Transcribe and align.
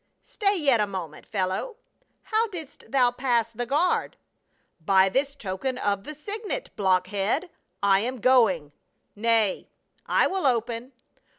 "Stay 0.23 0.57
yet 0.57 0.79
a 0.79 0.87
moment, 0.87 1.27
fellow; 1.27 1.75
how 2.23 2.47
didst 2.47 2.85
thou 2.89 3.11
pass 3.11 3.51
the 3.51 3.67
guard 3.67 4.17
?""By 4.81 5.09
this 5.09 5.35
token 5.35 5.77
of 5.77 6.05
the 6.05 6.15
signet, 6.15 6.75
blockhead.— 6.75 7.51
I 7.83 7.99
am 7.99 8.19
going."" 8.19 8.71
Nay, 9.25 9.69
I 10.07 10.25
will 10.25 10.47
open. 10.47 10.91